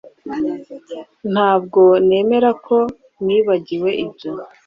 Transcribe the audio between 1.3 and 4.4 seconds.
Ntabwo nemera ko nibagiwe ibyo